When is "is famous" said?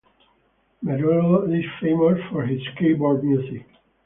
1.55-2.19